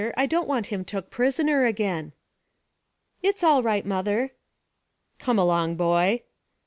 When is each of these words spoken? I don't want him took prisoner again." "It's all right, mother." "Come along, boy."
I 0.17 0.25
don't 0.25 0.47
want 0.47 0.65
him 0.73 0.83
took 0.83 1.11
prisoner 1.11 1.65
again." 1.67 2.13
"It's 3.21 3.43
all 3.43 3.61
right, 3.61 3.85
mother." 3.85 4.31
"Come 5.19 5.37
along, 5.37 5.75
boy." 5.75 6.23